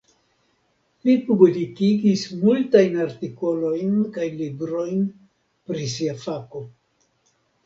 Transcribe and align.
Li 1.09 1.13
publikigis 1.27 2.23
multajn 2.45 2.97
artikolojn 3.03 3.93
kaj 4.17 4.27
librojn 4.41 5.05
pri 5.71 5.87
sia 5.95 6.19
fako. 6.25 6.65